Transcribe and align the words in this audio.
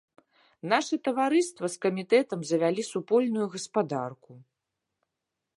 Наша 0.71 0.95
таварыства 1.07 1.65
з 1.75 1.83
камітэтам 1.87 2.39
завялі 2.53 2.81
супольную 2.91 3.47
гаспадарку. 3.57 4.31